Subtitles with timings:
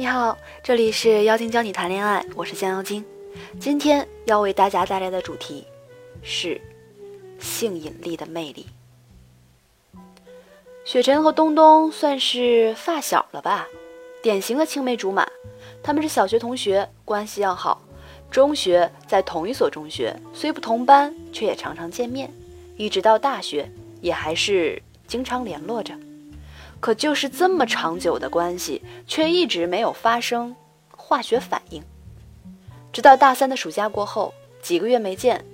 [0.00, 3.04] 你好，这里是妖精教你谈恋爱，我是江妖精。
[3.60, 5.66] 今天要为大家带来的主题
[6.22, 6.58] 是
[7.38, 8.64] 性引力的魅力。
[10.86, 13.68] 雪晨和东东算是发小了吧，
[14.22, 15.28] 典型的青梅竹马。
[15.82, 17.76] 他们是小学同学，关系要好；
[18.30, 22.32] 中学在同一所中学，虽不同班，却也常常见面。
[22.78, 23.70] 一直到大学，
[24.00, 25.92] 也还是经常联络着。
[26.80, 30.56] 可就是这么长久的关系，却一直没有发生
[30.96, 31.82] 化学反应。
[32.90, 34.32] 直到大三的暑假过后，
[34.62, 35.44] 几个月没见，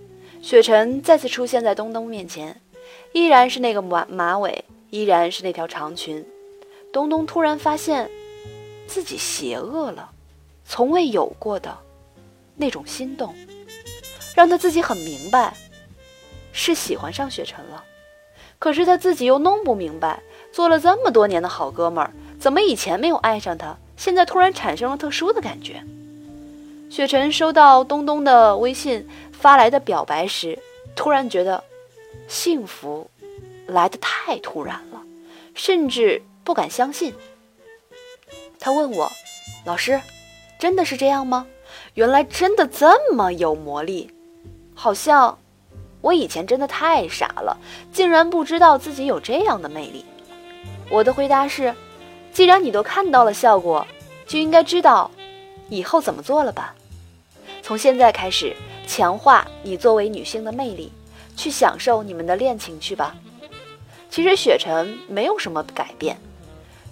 [0.41, 2.59] 雪晨再次出现在东东面前，
[3.13, 6.25] 依然是那个马马尾，依然是那条长裙。
[6.93, 8.09] 东东突然发现
[8.87, 10.11] 自己邪恶了，
[10.65, 11.77] 从未有过的
[12.55, 13.35] 那种心动，
[14.35, 15.53] 让他自己很明白
[16.53, 17.85] 是喜欢上雪晨了。
[18.59, 20.23] 可是他自己又弄不明白。
[20.57, 22.11] 做了这么多年的好哥们儿，
[22.41, 25.85] 怎么以前没有爱上他，现在突然产生了特殊的感觉？
[26.89, 30.59] 雪晨收到东东的微信发来的表白时，
[30.95, 31.63] 突然觉得
[32.27, 33.11] 幸福
[33.67, 35.03] 来得太突然了，
[35.55, 37.13] 甚至不敢相信。
[38.59, 39.13] 他问我
[39.67, 40.01] ：“老师，
[40.59, 41.47] 真的是这样吗？
[41.93, 44.11] 原来真的这么有魔力？
[44.75, 45.39] 好像
[46.01, 47.59] 我以前真的太傻了，
[47.93, 50.03] 竟然不知道自己有这样的魅力。”
[50.91, 51.75] 我的回答是：
[52.33, 53.87] 既然你都看到了效果，
[54.27, 55.11] 就应该知道
[55.69, 56.75] 以后怎么做了吧。
[57.63, 58.55] 从现在开始，
[58.87, 60.93] 强化你作为女性的魅力，
[61.37, 63.15] 去享受你们的恋情去吧。
[64.09, 66.17] 其实雪晨没有什么改变，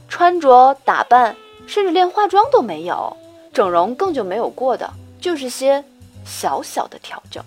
[0.08, 1.36] 穿着打扮，
[1.66, 3.16] 甚至连化妆都没有，
[3.52, 5.84] 整容更就没有过的，就是些
[6.26, 7.42] 小小的调整。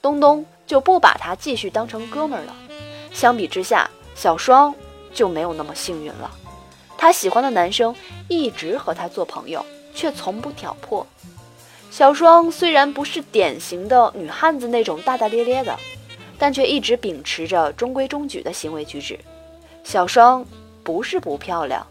[0.00, 2.56] 东东就不把他继续当成哥们儿了。
[3.12, 4.74] 相比之下，小双。
[5.12, 6.30] 就没有那么幸运了。
[6.98, 7.94] 他喜欢的男生
[8.28, 11.06] 一直和他做朋友，却从不挑破。
[11.90, 15.76] 小双虽然不是典型的女汉子那种大大咧咧的，
[16.38, 19.18] 但却一直秉持着中规中矩的行为举止。
[19.82, 20.44] 小双
[20.84, 21.86] 不是不漂亮，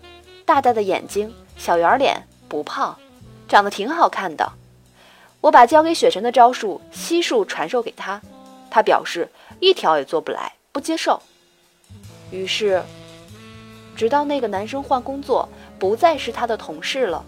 [0.45, 2.95] 大大的眼睛，小圆脸，不胖，
[3.47, 4.47] 长得挺好看的。
[5.41, 8.21] 我把教给雪晨的招数悉数传授给他，
[8.69, 9.27] 他表示
[9.59, 11.19] 一条也做不来，不接受。
[12.29, 12.83] 于是。
[13.99, 17.21] 直到那个男生换工作，不再是他的同事了，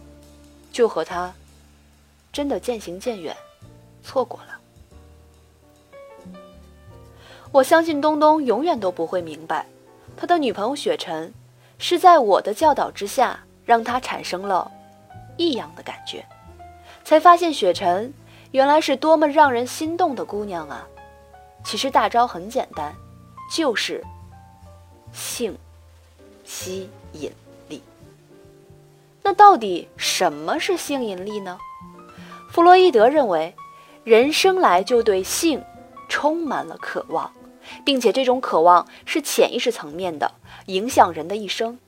[0.71, 1.33] 就和他
[2.31, 3.35] 真的渐行渐远，
[4.01, 4.57] 错过了。
[7.51, 9.65] 我相信东东永远都不会明白，
[10.15, 11.33] 他的女朋友雪晨
[11.77, 14.71] 是在我的教导之下，让他产生了
[15.35, 16.25] 异样的感觉，
[17.03, 18.13] 才发现雪晨
[18.51, 20.87] 原来是多么让人心动的姑娘啊！
[21.65, 22.95] 其实大招很简单，
[23.53, 24.01] 就是
[25.11, 25.53] 性。
[26.51, 27.31] 吸引
[27.69, 27.81] 力。
[29.23, 31.57] 那到底什么是性引力呢？
[32.51, 33.55] 弗洛伊德认为，
[34.03, 35.63] 人生来就对性
[36.09, 37.31] 充满了渴望，
[37.85, 40.29] 并且这种渴望是潜意识层面的，
[40.65, 41.79] 影响人的一生。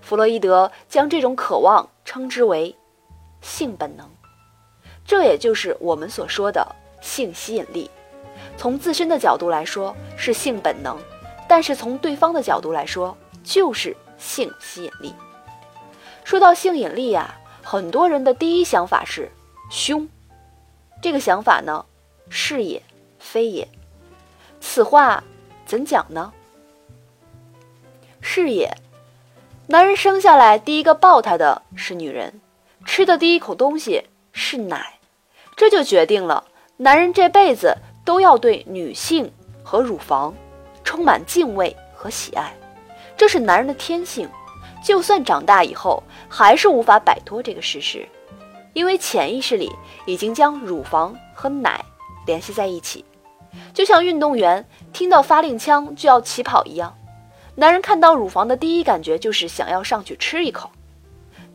[0.00, 2.76] 弗洛伊德将这种渴望称之为
[3.40, 4.08] 性本能，
[5.04, 6.64] 这也就是我们所说的
[7.00, 7.90] 性吸引力。
[8.56, 10.96] 从自身的角度来说是性本能，
[11.48, 13.16] 但是从对方的角度来说。
[13.48, 15.14] 就是性吸引力。
[16.22, 19.32] 说到性引力呀，很多人的第一想法是
[19.70, 20.06] 胸。
[21.00, 21.86] 这个想法呢，
[22.28, 22.82] 是也
[23.18, 23.66] 非也。
[24.60, 25.24] 此话
[25.64, 26.30] 怎讲呢？
[28.20, 28.76] 是也，
[29.68, 32.42] 男人生下来第一个抱他的是女人，
[32.84, 34.98] 吃的第一口东西是奶，
[35.56, 36.44] 这就决定了
[36.76, 39.32] 男人这辈子都要对女性
[39.64, 40.34] 和乳房
[40.84, 42.54] 充满敬畏和喜爱。
[43.18, 44.28] 这是男人的天性，
[44.82, 48.08] 就算长大以后，还是无法摆脱这个事实，
[48.74, 49.70] 因为潜意识里
[50.06, 51.84] 已经将乳房和奶
[52.26, 53.04] 联系在一起，
[53.74, 56.96] 就像运动员听到发令枪就要起跑一样。
[57.56, 60.70] 男人看到乳房的第一感觉就是想要上去吃一口。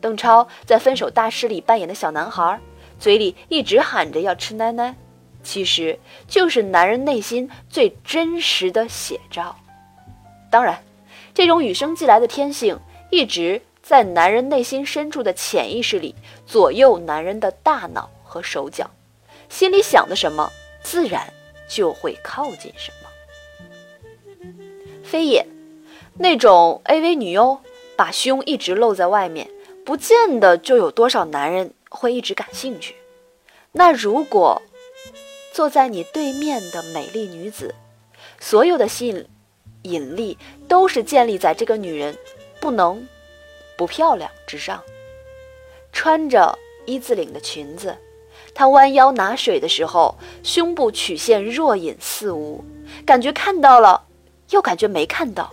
[0.02, 2.60] 邓超在《分手大师》里扮演的小男孩，
[3.00, 4.94] 嘴里一直喊着要吃奶奶，
[5.42, 5.98] 其实
[6.28, 9.56] 就是男人内心最真实的写照。
[10.52, 10.78] 当然。
[11.34, 16.14] 这种与生俱来的天性，一直在男人内心深处的潜意识里
[16.46, 18.90] 左右男人的大脑和手脚，
[19.50, 20.52] 心里想的什么，
[20.84, 21.34] 自然
[21.68, 23.10] 就会靠近什么。
[25.04, 25.46] 非也，
[26.18, 27.60] 那种 AV 女优
[27.96, 29.50] 把胸一直露在外面，
[29.84, 32.96] 不见得就有多少男人会一直感兴趣。
[33.72, 34.62] 那如果
[35.52, 37.74] 坐在你对面的美丽女子，
[38.40, 39.26] 所有的吸引。
[39.84, 40.38] 引力
[40.68, 42.18] 都是建立在这个女人
[42.60, 43.08] 不能
[43.78, 44.82] 不漂亮之上。
[45.92, 47.96] 穿着一字领的裙子，
[48.54, 52.64] 她弯腰拿水的时候，胸部曲线若隐似无，
[53.06, 54.08] 感觉看到了，
[54.50, 55.52] 又感觉没看到。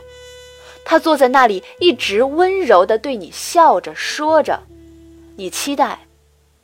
[0.82, 4.62] 她坐在那里，一直温柔地对你笑着说着，
[5.36, 6.06] 你期待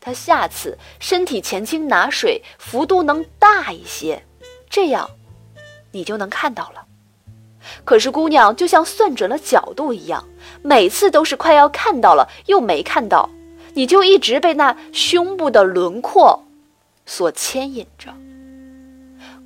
[0.01, 4.25] 她下次身体前倾拿水幅度能大一些，
[4.71, 5.11] 这样
[5.93, 6.86] 你就能看到了。
[7.85, 10.27] 可是姑娘就像算准了角度一样，
[10.63, 13.31] 每次都是快要看到了又没看到，
[13.75, 16.45] 你就一直被那胸部的轮廓
[17.05, 18.15] 所牵引着。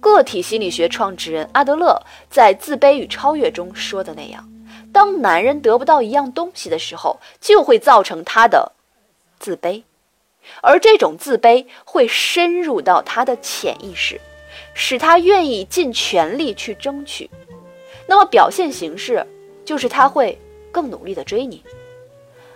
[0.00, 4.48] 个体心理学创始人阿德勒在《自卑与超越》中说的那样，
[4.92, 8.72] 当男人得不到一样东西的时候，就会造成他的
[9.38, 9.82] 自卑，
[10.62, 14.18] 而这种自卑会深入到他的潜意识，
[14.72, 17.28] 使他愿意尽全力去争取。
[18.10, 19.24] 那么表现形式
[19.64, 20.36] 就是他会
[20.72, 21.62] 更努力的追你。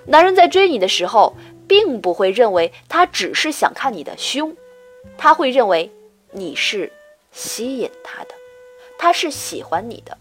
[0.04, 1.36] 男人在追你的时候，
[1.68, 4.56] 并不会认为他只是想看你的胸，
[5.16, 5.92] 他会认为
[6.32, 6.90] 你是
[7.30, 8.34] 吸引他的，
[8.98, 10.18] 他是喜欢你的。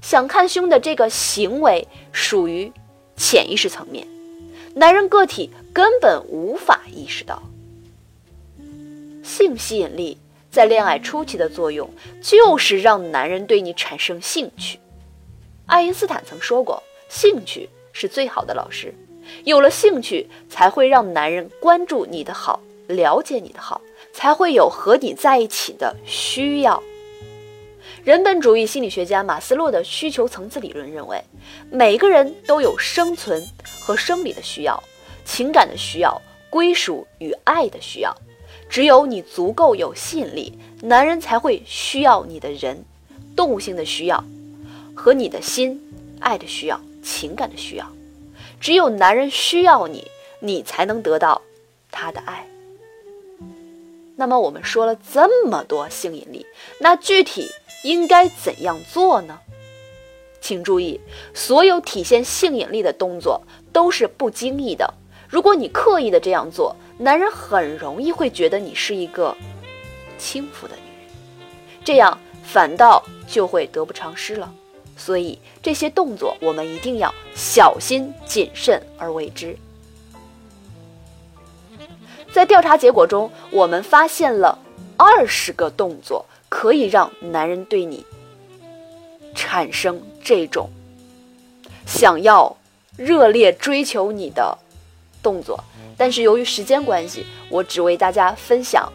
[0.00, 2.72] 想看胸的这个行为属于
[3.16, 4.06] 潜意识层面，
[4.74, 7.42] 男人个体根本无法意识到。
[9.24, 10.16] 性吸引力。
[10.56, 11.86] 在恋爱初期的作用
[12.22, 14.78] 就是让男人对你产生兴趣。
[15.66, 18.94] 爱因斯坦曾说过：“兴趣是最好的老师。”
[19.44, 23.82] 有了兴趣，才会让男人关注你的好，了解你的好，
[24.14, 26.82] 才会有和你在一起的需要。
[28.02, 31.22] 人本主义心理学家马斯洛的需求层次理论认为，
[31.70, 33.46] 每个人都有生存
[33.78, 34.82] 和生理的需要、
[35.22, 36.18] 情感的需要、
[36.48, 38.16] 归属与爱的需要。
[38.68, 42.84] 只有你足够有吸引力，男人才会需要你的人，
[43.34, 44.24] 动物性的需要，
[44.94, 45.80] 和你的心，
[46.20, 47.86] 爱的需要，情感的需要。
[48.60, 50.10] 只有男人需要你，
[50.40, 51.42] 你才能得到
[51.90, 52.46] 他的爱。
[54.16, 56.46] 那么我们说了这么多性引力，
[56.80, 57.50] 那具体
[57.84, 59.38] 应该怎样做呢？
[60.40, 61.00] 请注意，
[61.34, 63.42] 所有体现性引力的动作
[63.72, 64.94] 都是不经意的。
[65.28, 69.36] 如果你刻意的这样做，男人很容易会觉得你是一个
[70.18, 71.12] 轻浮的女人，
[71.84, 74.52] 这样反倒就会得不偿失了。
[74.96, 79.54] 所以这些动作我们一定要小心谨慎而为之。
[82.32, 84.58] 在调查结果中，我们发现了
[84.96, 88.06] 二十个动作可以让男人对你
[89.34, 90.70] 产生这种
[91.84, 92.56] 想要
[92.96, 94.56] 热烈追求你的
[95.26, 95.58] 动作。
[95.98, 98.92] 但是由于时间关系，我只为大家分享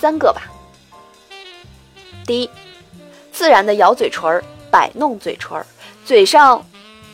[0.00, 0.42] 三个吧。
[2.24, 2.50] 第一，
[3.32, 5.66] 自然的咬嘴唇儿，摆弄嘴唇儿，
[6.04, 6.64] 嘴上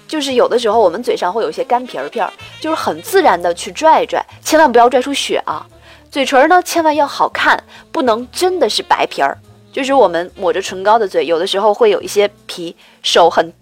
[0.06, 2.31] 就是有的时候我们嘴上会有一些干皮儿片儿，
[2.61, 5.67] 就是很自然的去拽一拽，千万不要拽出血啊。
[6.11, 9.38] 嘴唇呢，千万要好看，不能真的是白皮儿。
[9.73, 13.55] 就是我们抹着唇膏的嘴，有的时候会有一些皮，手很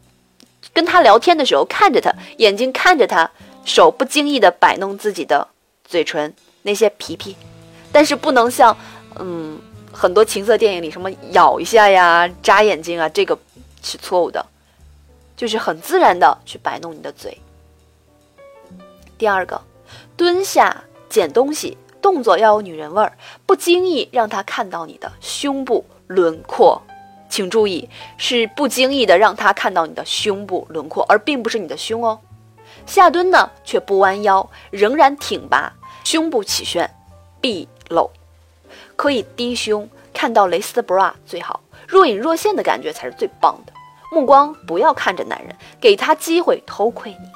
[0.72, 3.30] 跟他聊天的时候看着他，眼睛看着他。
[3.64, 5.46] 手不经意地摆弄自己的
[5.84, 7.36] 嘴唇，那些皮皮，
[7.92, 8.76] 但是不能像，
[9.18, 9.58] 嗯，
[9.92, 13.38] 很多情色电影里什么咬一下呀、眨眼睛啊，这个
[13.82, 14.44] 是错误的，
[15.36, 17.38] 就是很自然的去摆弄你的嘴。
[19.18, 19.60] 第二个，
[20.16, 23.12] 蹲下捡东西，动作要有女人味儿，
[23.44, 26.80] 不经意让他看到你的胸部轮廓，
[27.28, 32.18] 请注意是不经意的让他看到你的胸部轮廓，而并不是你的胸哦。
[32.86, 35.72] 下蹲呢，却不弯腰，仍然挺拔，
[36.02, 36.90] 胸部起旋，
[37.40, 38.10] 毕露，
[38.96, 43.72] 可以低胸，看到蕾丝的 bra 最好，若隐若现的感觉才是最棒的。
[44.10, 47.30] 目光不要看着男人，给他机会偷窥你。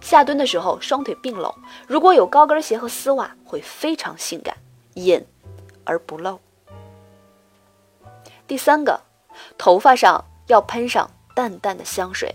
[0.00, 1.54] 下蹲的时候，双腿并拢，
[1.86, 4.56] 如果有高跟鞋和丝袜，会非常性感，
[4.94, 5.24] 隐
[5.84, 6.40] 而不露。
[8.48, 9.00] 第三个，
[9.56, 12.34] 头发上要喷上淡淡的香水，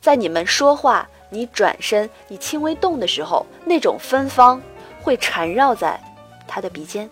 [0.00, 1.08] 在你们说话。
[1.34, 4.62] 你转身，你轻微动的时候，那种芬芳
[5.02, 6.00] 会缠绕在
[6.46, 7.10] 他的鼻尖。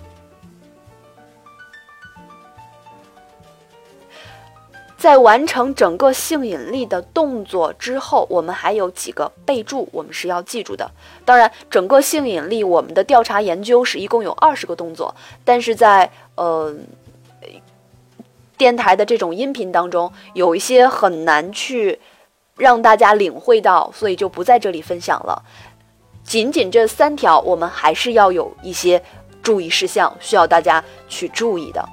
[4.97, 10.88] 在完成整个性引力的动作之后，我们还有几个备注，我们是要记住的。
[11.25, 15.12] 当然，整个性引力我们的调查研究是一共有二十个动作，
[15.45, 16.73] 但是在呃
[18.57, 21.99] 电台的这种音频当中，有一些很难去。
[22.56, 25.42] 让大家领会到，所以就不在这里分享了。
[26.23, 29.02] 仅仅这三条，我们还是要有一些
[29.42, 31.85] 注意事项需要大家去注意的。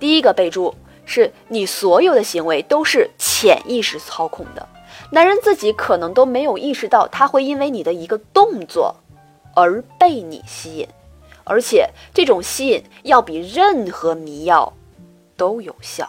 [0.00, 4.66] 第一个备注：是你所有的行为都是潜意识操控的，
[5.10, 8.96] 男人自己可能都没有意识到他会因为你的一个动作
[9.54, 10.88] 而被你吸引，
[11.44, 14.72] 而且这种吸引要比任何迷药
[15.36, 16.08] 都有效，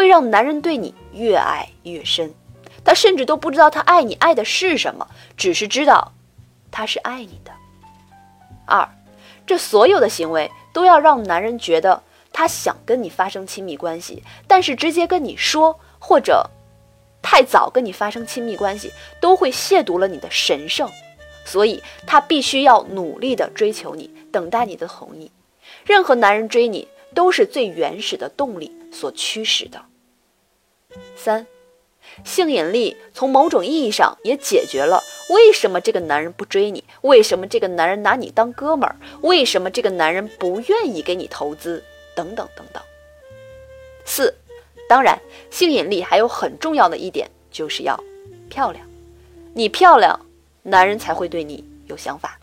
[0.00, 2.34] 会让男人对你越爱越深。
[2.82, 6.12] 他甚至都不知道他爱你爱的是什么，只是知道
[6.70, 7.52] 他是爱你的。
[8.64, 8.88] 二，
[9.46, 12.02] 这所有的行为都要让男人觉得
[12.32, 16.48] 他想跟你发生亲密关系，但是直接跟你说或者
[17.20, 18.90] 太早跟你发生亲密关系，
[19.20, 20.90] 都会亵渎了你的神圣。
[21.44, 25.30] 所以他必须要努力的追求你，等待你的同意。
[25.84, 29.84] 任何男人追你，都是最原始的动力所驱使的。
[31.16, 31.46] 三。
[32.24, 41.84] 性引力从某种意义上也解决了为什么这个男人不追你，为什么这个男人拿你当哥们儿，为什么这个男人不愿意给你投资，
[42.16, 42.82] 等等等等。
[44.04, 44.34] 四，
[44.88, 45.20] 当然，
[45.50, 47.98] 性引力还有很重要的一点，就是要
[48.48, 48.84] 漂亮。
[49.54, 50.18] 你漂亮，
[50.62, 52.40] 男人才会对你有想法。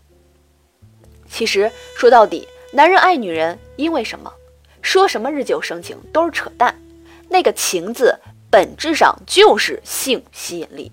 [1.28, 4.32] 其实说到底，男人爱女人因为什么？
[4.80, 6.80] 说什么日久生情都是扯淡，
[7.28, 8.18] 那个情字。
[8.50, 10.90] 本质上就是性吸引力，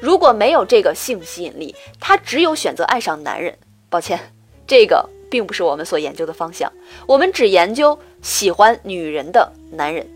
[0.00, 3.56] 如果没有这个性吸引力，他只有选择爱上男人。
[3.88, 4.20] 抱歉，
[4.66, 6.70] 这个并不是我们所研究的方向。
[7.06, 10.06] 我们只研究喜欢女人的男人，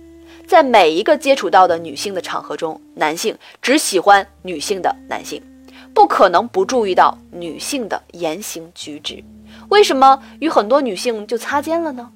[0.47, 5.43] 在每一个接触到的女性的场合中，男性只喜欢女性的男性，
[5.95, 9.25] 不可能不注意到女性的言行举止。
[9.71, 12.11] 为什么与很多女性就擦肩了呢？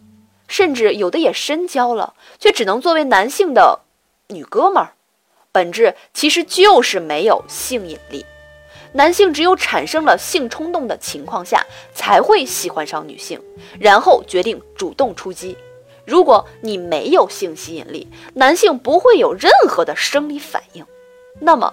[0.48, 3.85] 甚至有的也深交了，却只能作为男性的。
[4.28, 4.94] 女哥们儿，
[5.52, 8.26] 本质其实就是没有性引力。
[8.92, 11.64] 男性只有产生了性冲动的情况下，
[11.94, 13.40] 才会喜欢上女性，
[13.78, 15.56] 然后决定主动出击。
[16.04, 20.84] 如果你没有性吸引力，男性不会有任何的生理反应，
[21.40, 21.72] 那么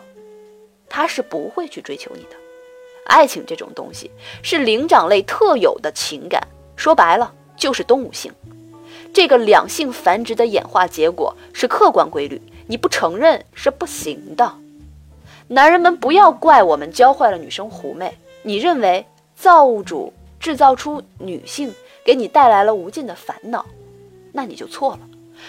[0.90, 2.36] 他是不会去追求你的。
[3.06, 4.12] 爱情这种东西
[4.44, 8.32] 是灵长类特有的情感，说白了就是动物性。
[9.14, 14.56] 这个两性繁殖的演化结果是客观规律，你不承认是不行的。
[15.50, 19.06] 男人们不要怪我们教坏了女生狐媚，你认为
[19.36, 21.72] 造物主制造出女性
[22.04, 23.64] 给你带来了无尽的烦恼，
[24.32, 25.02] 那你就错了。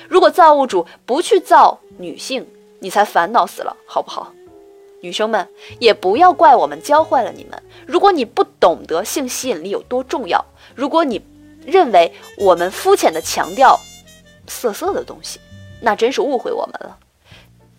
[0.08, 2.46] 如果造物主不去造女性，
[2.80, 4.30] 你才烦恼死了，好不好？
[5.00, 7.62] 女生们也不要怪我们教坏了你们。
[7.86, 10.44] 如果你不懂得性吸引力有多重要，
[10.74, 11.22] 如果你。
[11.64, 13.78] 认为我们肤浅的强调
[14.46, 15.40] 色色的东西，
[15.80, 16.98] 那真是误会我们了。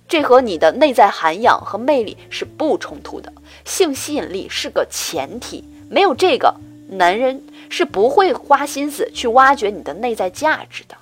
[0.07, 3.31] 这和你的内在涵养和魅力是不冲突的。
[3.65, 6.53] 性吸引力是个前提，没有这个，
[6.89, 10.95] 男人是不会花心思去挖掘你的内在价值的。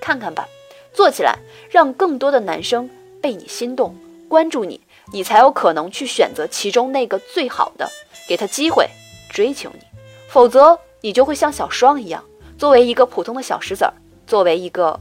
[0.00, 0.46] 看看吧，
[0.92, 1.38] 做起来，
[1.70, 2.90] 让更多的男生
[3.22, 3.96] 被你心动，
[4.28, 4.80] 关注你，
[5.12, 7.90] 你才有可能去选择其中那个最好的，
[8.28, 8.86] 给他机会
[9.30, 9.80] 追求你。
[10.28, 10.78] 否则。
[11.04, 12.24] 你就会像小双一样，
[12.56, 13.92] 作为一个普通的小石子儿，
[14.24, 14.98] 作为一个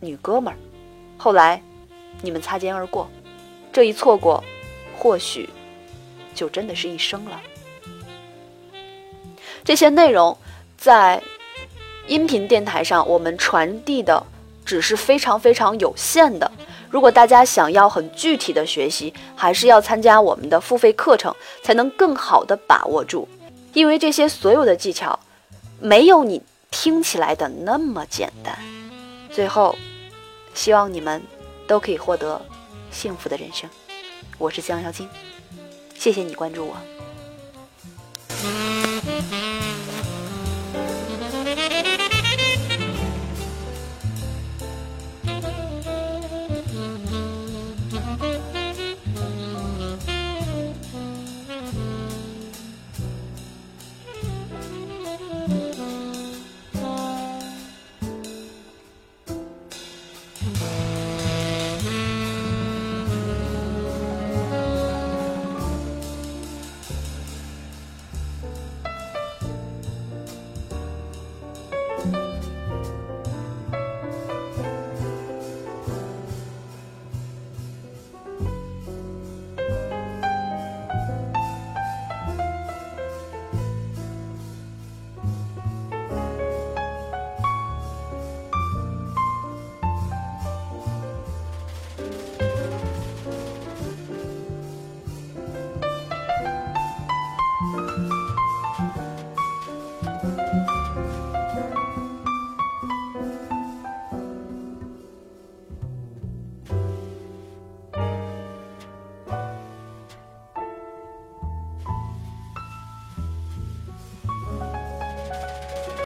[0.00, 0.56] 女哥们儿，
[1.18, 1.62] 后来
[2.22, 3.06] 你们擦肩而过，
[3.70, 4.42] 这一错过，
[4.96, 5.46] 或许
[6.34, 7.38] 就真的是一生了。
[9.62, 10.34] 这些内容
[10.78, 11.22] 在
[12.06, 14.24] 音频电台上我们传递的
[14.64, 16.50] 只是非常非常有限的。
[16.88, 23.28] 如果大家想要很具体的学习，还是要参加我们的付费课程，才能更好的把握住。
[23.74, 25.18] 因为这些所有的技巧。
[25.80, 28.58] 没有你听起来的那么简单。
[29.32, 29.76] 最后，
[30.54, 31.22] 希望你们
[31.66, 32.40] 都可以获得
[32.90, 33.68] 幸福的人生。
[34.38, 35.08] 我是江小金，
[35.94, 36.76] 谢谢你关注我。